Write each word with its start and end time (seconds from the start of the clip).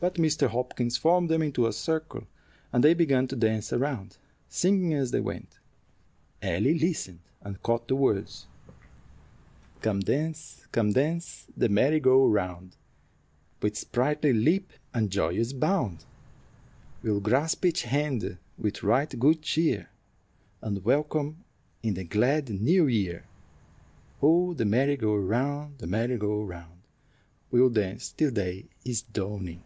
But 0.00 0.14
Mr. 0.14 0.48
Hopkins 0.48 0.96
formed 0.96 1.28
them 1.28 1.42
into 1.42 1.66
a 1.66 1.74
circle, 1.74 2.26
and 2.72 2.82
they 2.82 2.94
began 2.94 3.28
to 3.28 3.36
dance 3.36 3.70
around, 3.70 4.16
singing 4.48 4.94
as 4.94 5.10
they 5.10 5.20
went. 5.20 5.58
Ellie 6.40 6.78
listened, 6.78 7.20
and 7.42 7.62
caught 7.62 7.86
the 7.86 7.96
words, 7.96 8.46
"Come 9.82 10.00
dance, 10.00 10.66
come 10.72 10.92
dance 10.94 11.48
the 11.54 11.68
merry 11.68 12.00
go 12.00 12.26
round, 12.26 12.78
With 13.60 13.76
sprightly 13.76 14.32
leap 14.32 14.72
and 14.94 15.10
joyous 15.10 15.52
bound. 15.52 16.06
We'll 17.02 17.20
grasp 17.20 17.66
each 17.66 17.82
hand 17.82 18.38
with 18.56 18.82
right 18.82 19.18
good 19.18 19.42
cheer, 19.42 19.90
And 20.62 20.82
welcome 20.82 21.44
in 21.82 21.92
the 21.92 22.04
glad 22.04 22.48
new 22.48 22.86
year. 22.86 23.26
Oh, 24.22 24.54
the 24.54 24.64
merry 24.64 24.96
go 24.96 25.14
round, 25.14 25.76
the 25.76 25.86
merry 25.86 26.16
go 26.16 26.42
round, 26.42 26.80
We'll 27.50 27.68
dance 27.68 28.12
till 28.12 28.30
day 28.30 28.64
is 28.82 29.02
dawning." 29.02 29.62